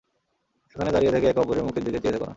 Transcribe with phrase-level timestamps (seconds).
[0.75, 2.29] এখানে দাঁড়িয়ে থেকে একে অপরের মুখের দিকে চেয়ে থেক না।